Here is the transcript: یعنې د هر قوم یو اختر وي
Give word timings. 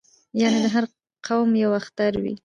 یعنې 0.41 0.59
د 0.65 0.67
هر 0.75 0.85
قوم 1.27 1.49
یو 1.63 1.71
اختر 1.81 2.13
وي 2.23 2.33